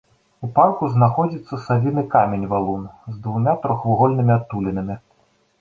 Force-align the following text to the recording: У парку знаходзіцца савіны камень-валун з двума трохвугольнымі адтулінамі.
У 0.45 0.47
парку 0.53 0.87
знаходзіцца 0.93 1.59
савіны 1.67 2.05
камень-валун 2.15 2.87
з 3.13 3.21
двума 3.27 3.55
трохвугольнымі 3.67 4.37
адтулінамі. 4.41 4.99